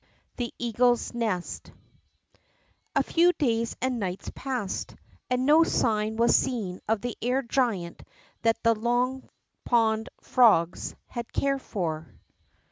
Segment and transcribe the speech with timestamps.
[0.37, 1.71] THE eaglet's nest
[2.95, 4.95] A FEW days and nights passed,
[5.29, 8.01] and no sign was seen of the air giant
[8.41, 9.29] that the Long
[9.63, 12.15] Pong frogs had cared for.